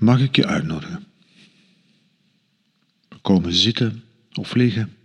[0.00, 1.06] mag ik je uitnodigen.
[3.08, 4.96] We komen zitten of liggen.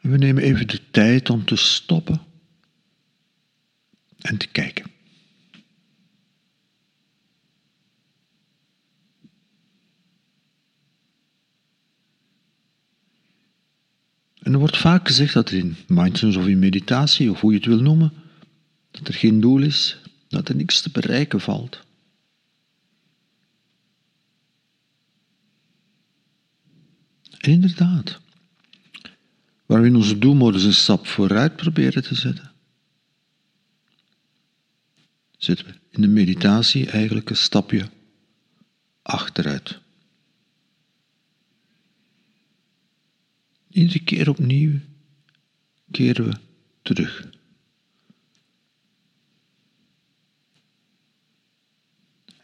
[0.00, 2.20] En we nemen even de tijd om te stoppen
[4.18, 4.90] en te kijken.
[14.38, 17.66] En er wordt vaak gezegd dat in mindfulness of in meditatie, of hoe je het
[17.66, 18.12] wil noemen,
[18.96, 19.96] dat er geen doel is,
[20.28, 21.84] dat er niks te bereiken valt.
[27.38, 28.20] Inderdaad,
[29.66, 32.52] waar we in onze doelmodus een stap vooruit proberen te zetten,
[35.36, 37.90] zetten we in de meditatie eigenlijk een stapje
[39.02, 39.78] achteruit.
[43.68, 44.80] Iedere keer opnieuw
[45.90, 46.36] keren we
[46.82, 47.35] terug.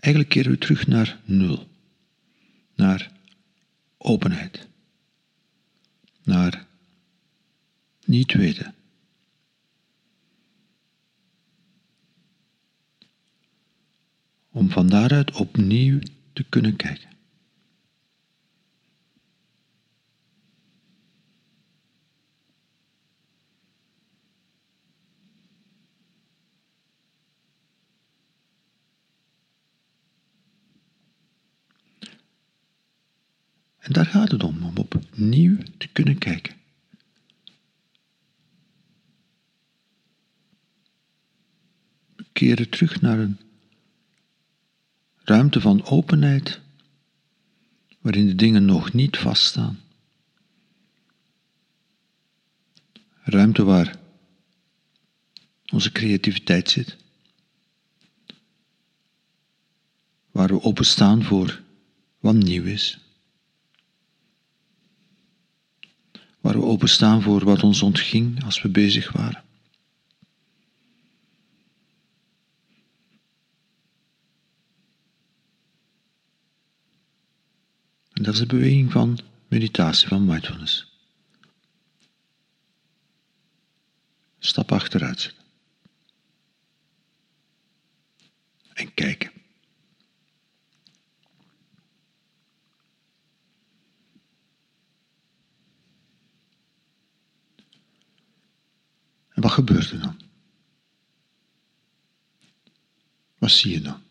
[0.03, 1.69] Eigenlijk keren we terug naar nul,
[2.75, 3.13] naar
[3.99, 4.69] openheid,
[6.23, 6.67] naar
[8.05, 8.75] niet weten.
[14.51, 15.99] Om van daaruit opnieuw
[16.33, 17.12] te kunnen kijken.
[33.83, 36.55] En daar gaat het om, om opnieuw te kunnen kijken.
[42.17, 43.39] We keren terug naar een
[45.17, 46.61] ruimte van openheid,
[48.01, 49.81] waarin de dingen nog niet vaststaan.
[53.23, 53.99] Ruimte waar
[55.73, 56.97] onze creativiteit zit.
[60.31, 61.63] Waar we openstaan voor
[62.19, 63.01] wat nieuw is.
[66.43, 69.43] Waar we openstaan voor wat ons ontging als we bezig waren.
[78.13, 80.91] En dat is de beweging van meditatie, van mindfulness.
[84.39, 85.35] Stap achteruit
[99.67, 100.21] gebeurt er dan?
[103.39, 104.03] Wat zie je dan?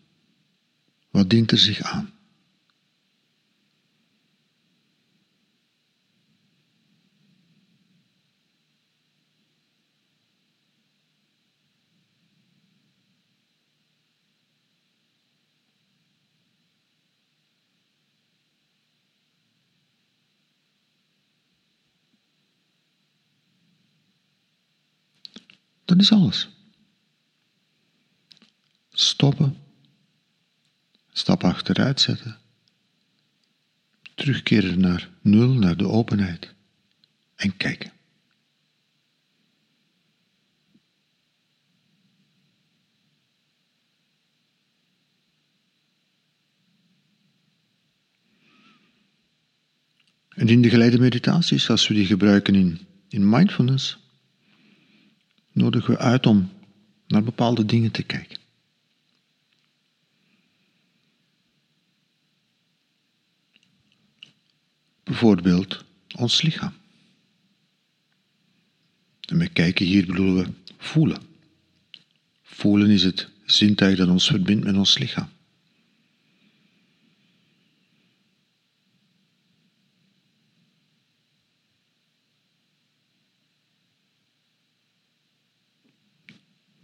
[1.09, 2.13] Wat dient er zich aan?
[25.91, 26.49] Dat is alles.
[28.91, 29.57] Stoppen.
[31.11, 32.37] Stap achteruit zetten.
[34.15, 36.53] Terugkeren naar nul, naar de openheid.
[37.35, 37.91] En kijken.
[50.29, 53.99] En in de geleide meditaties, als we die gebruiken in, in mindfulness,
[55.51, 56.49] nodigen we uit om
[57.07, 58.39] naar bepaalde dingen te kijken.
[65.03, 65.83] Bijvoorbeeld
[66.15, 66.73] ons lichaam.
[69.27, 71.21] En met kijken hier bedoelen we voelen.
[72.41, 75.29] Voelen is het zintuig dat ons verbindt met ons lichaam.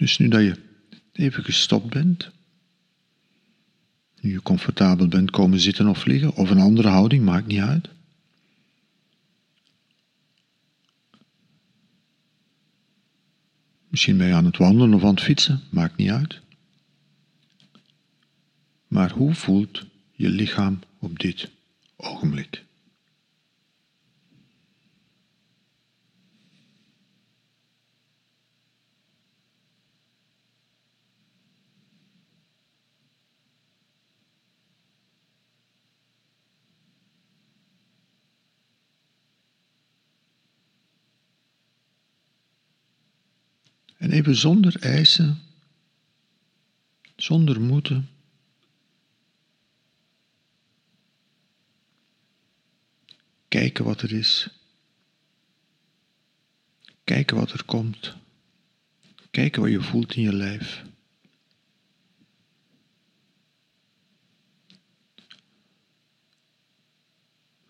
[0.08, 0.56] Dus nu dat je
[1.12, 2.32] even gestopt bent,
[4.20, 7.90] nu je comfortabel bent komen zitten of liggen, of een andere houding, maakt niet uit.
[13.88, 16.42] Misschien ben je aan het wandelen of aan het fietsen, maakt niet uit.
[18.88, 21.52] Maar hoe voelt je lichaam op dit
[21.96, 22.66] ogenblik?
[44.08, 45.42] En even zonder eisen
[47.16, 48.10] zonder moeten.
[53.48, 54.50] Kijken wat er is.
[57.04, 58.16] Kijken wat er komt.
[59.32, 60.84] Kijken wat je voelt in je lijf.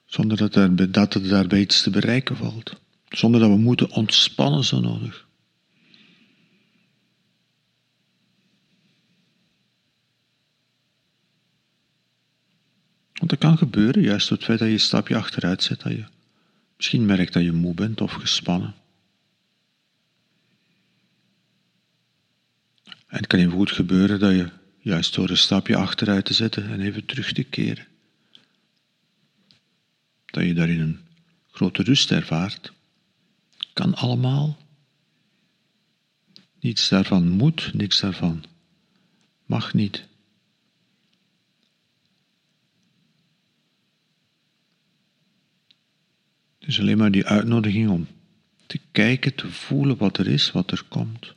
[0.05, 2.75] Zonder dat er, dat er daarbij iets te bereiken valt.
[3.09, 5.26] Zonder dat we moeten ontspannen zo nodig.
[13.27, 15.91] Want dat kan gebeuren, juist door het feit dat je een stapje achteruit zet, dat
[15.91, 16.05] je
[16.75, 18.75] misschien merkt dat je moe bent of gespannen.
[22.85, 26.69] En het kan even goed gebeuren dat je, juist door een stapje achteruit te zetten
[26.69, 27.85] en even terug te keren,
[30.25, 30.99] dat je daarin een
[31.51, 32.73] grote rust ervaart.
[33.73, 34.57] Kan allemaal.
[36.59, 38.43] Niets daarvan moet, niks daarvan
[39.45, 40.07] mag niet.
[46.67, 48.07] Het is alleen maar die uitnodiging om
[48.65, 51.33] te kijken, te voelen wat er is, wat er komt.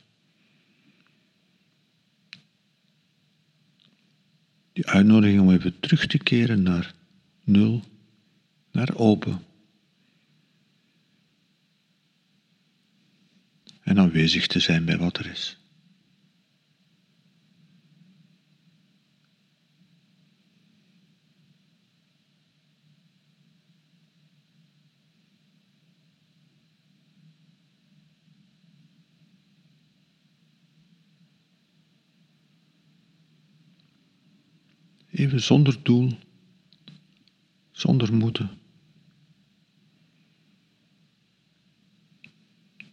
[4.73, 6.93] Die uitnodiging om even terug te keren naar
[7.43, 7.83] nul,
[8.71, 9.43] naar open.
[13.81, 15.60] En aanwezig te zijn bij wat er is.
[35.21, 36.17] Even zonder doel,
[37.71, 38.49] zonder moeten.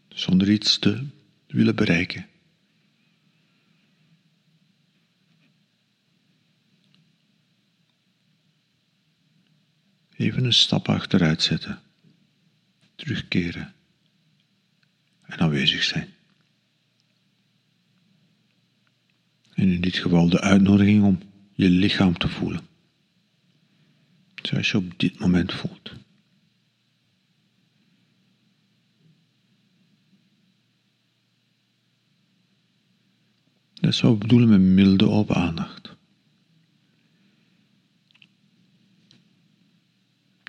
[0.09, 1.07] Zonder iets te
[1.47, 2.29] willen bereiken.
[10.17, 11.81] Even een stap achteruit zetten,
[12.95, 13.75] terugkeren
[15.23, 16.15] en aanwezig zijn.
[19.55, 21.28] En in dit geval de uitnodiging om
[21.59, 22.61] je lichaam te voelen.
[24.43, 25.93] Zoals je op dit moment voelt.
[33.75, 35.97] Dat zou ik bedoelen met milde open aandacht.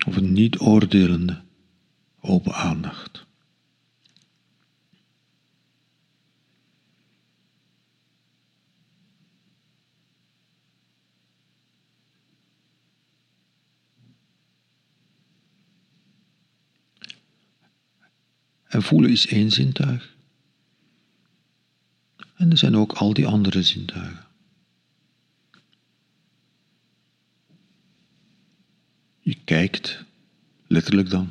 [0.06, 1.42] Of een niet oordelende
[2.20, 3.26] open aandacht.
[18.80, 20.16] En voelen is één zintuig.
[22.36, 24.26] En er zijn ook al die andere zintuigen.
[29.20, 30.04] Je kijkt,
[30.66, 31.30] letterlijk dan.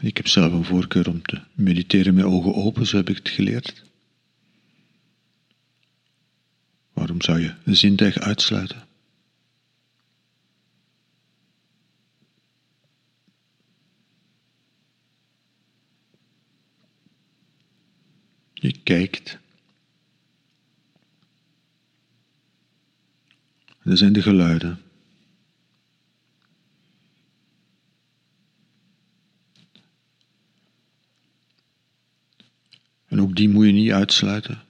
[0.00, 3.28] Ik heb zelf een voorkeur om te mediteren met ogen open, zo heb ik het
[3.28, 3.82] geleerd.
[6.92, 8.90] Waarom zou je een zintuig uitsluiten?
[18.62, 19.38] Je kijkt.
[23.82, 24.82] Er zijn de geluiden.
[33.06, 34.62] En ook die moet je niet uitsluiten.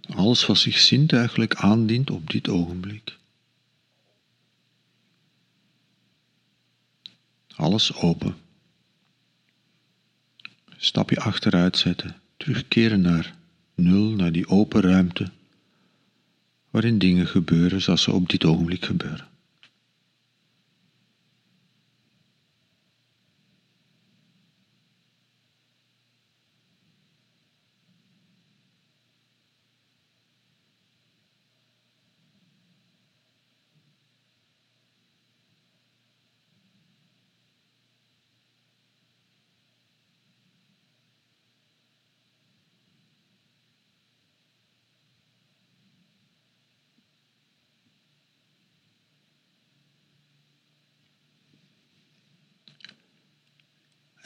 [0.00, 3.18] Alles wat zich zintuigelijk aandient op dit ogenblik.
[7.48, 8.41] Alles open
[10.84, 13.34] stapje achteruit zetten, terugkeren naar
[13.74, 15.30] nul, naar die open ruimte,
[16.70, 19.26] waarin dingen gebeuren zoals ze op dit ogenblik gebeuren.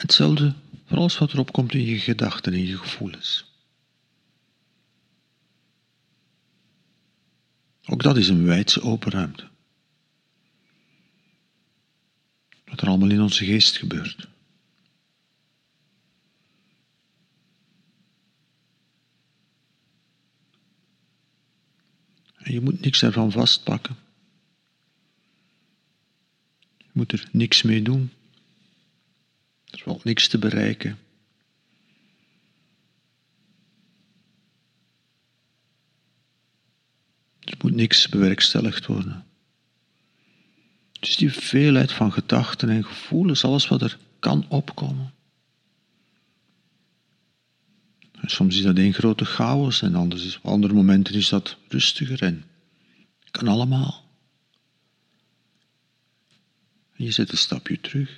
[0.07, 0.53] Hetzelfde
[0.85, 3.45] voor alles wat erop komt in je gedachten en je gevoelens.
[7.85, 9.47] Ook dat is een wijdse open ruimte.
[12.65, 14.27] Wat er allemaal in onze geest gebeurt.
[22.35, 23.95] En je moet niks ervan vastpakken.
[26.77, 28.11] Je moet er niks mee doen.
[29.71, 30.97] Er valt niks te bereiken.
[37.39, 39.25] Er moet niks bewerkstelligd worden.
[40.99, 45.13] Dus die veelheid van gedachten en gevoelens, alles wat er kan opkomen.
[48.11, 51.57] En soms is dat één grote chaos en anders is, op andere momenten is dat
[51.67, 52.45] rustiger en
[53.31, 54.05] kan allemaal.
[56.95, 58.17] En je zet een stapje terug,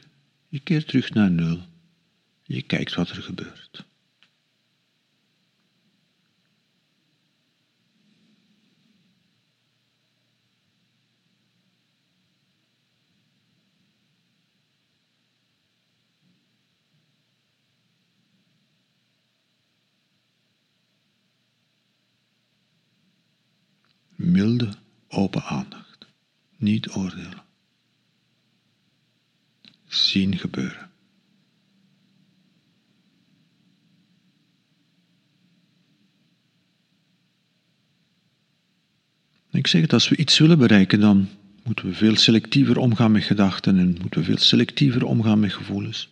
[0.50, 1.62] je keert terug naar nul,
[2.44, 3.88] je kijkt wat er gebeurt.
[24.20, 24.74] milde,
[25.08, 26.08] open aandacht.
[26.58, 27.49] Niet oordelen.
[29.90, 30.90] Zien gebeuren.
[39.52, 41.30] Ik zeg het, als we iets willen bereiken, dan
[41.64, 46.10] moeten we veel selectiever omgaan met gedachten en moeten we veel selectiever omgaan met gevoelens.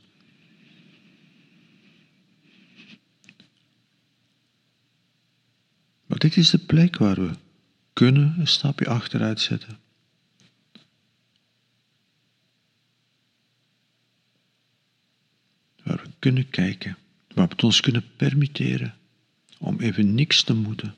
[6.05, 7.29] Maar dit is de plek waar we
[7.93, 9.86] kunnen een stapje achteruit zetten.
[15.87, 18.97] Waar we kunnen kijken, waar we het ons kunnen permitteren
[19.57, 20.95] om even niks te moeten.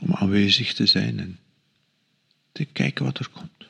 [0.00, 1.38] Om aanwezig te zijn en
[2.52, 3.66] te kijken wat er komt.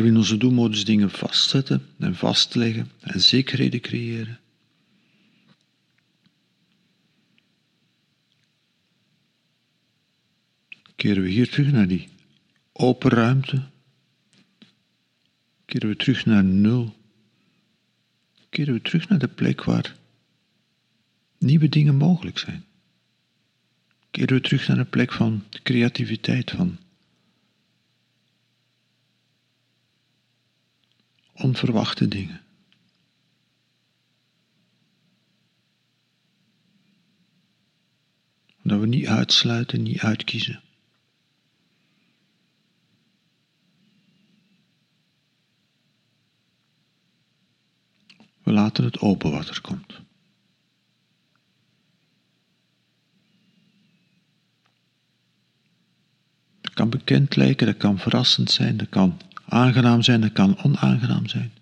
[0.00, 4.40] Waar we in onze doelmodus dingen vastzetten en vastleggen en zekerheden creëren.
[10.96, 12.08] Keren we hier terug naar die
[12.72, 13.68] open ruimte.
[15.64, 16.96] Keren we terug naar nul.
[18.48, 19.96] Keren we terug naar de plek waar
[21.38, 22.64] nieuwe dingen mogelijk zijn.
[24.10, 26.78] Keren we terug naar een plek van creativiteit, van
[31.40, 32.40] onverwachte dingen.
[38.62, 40.62] Dat we niet uitsluiten, niet uitkiezen.
[48.42, 50.00] We laten het open wat er komt.
[56.60, 59.20] Dat kan bekend lijken, dat kan verrassend zijn, dat kan
[59.50, 61.52] aangenaam zijn, dat kan onaangenaam zijn.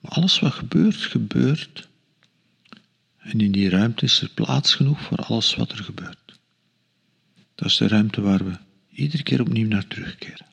[0.00, 1.88] Maar alles wat gebeurt, gebeurt.
[3.18, 6.38] En in die ruimte is er plaats genoeg voor alles wat er gebeurt.
[7.54, 8.56] Dat is de ruimte waar we
[8.90, 10.46] iedere keer opnieuw naar terugkeren.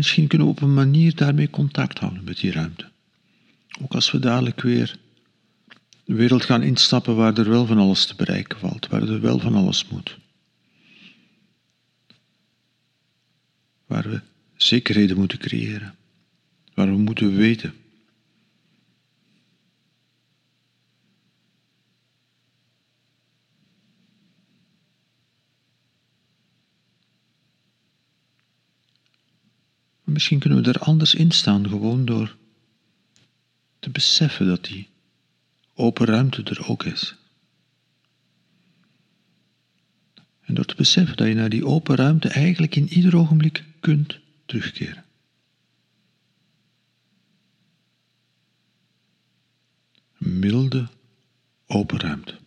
[0.00, 2.90] Misschien kunnen we op een manier daarmee contact houden met die ruimte.
[3.82, 4.98] Ook als we dadelijk weer
[6.04, 9.38] de wereld gaan instappen waar er wel van alles te bereiken valt, waar er wel
[9.38, 10.18] van alles moet.
[13.86, 14.20] Waar we
[14.56, 15.94] zekerheden moeten creëren,
[16.74, 17.74] waar we moeten weten
[30.10, 32.36] Misschien kunnen we er anders in staan, gewoon door
[33.78, 34.88] te beseffen dat die
[35.74, 37.14] open ruimte er ook is.
[40.40, 44.18] En door te beseffen dat je naar die open ruimte eigenlijk in ieder ogenblik kunt
[44.46, 45.04] terugkeren.
[50.18, 50.88] Milde
[51.66, 52.39] open ruimte.